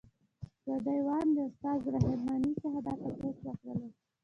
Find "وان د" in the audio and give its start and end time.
1.07-1.37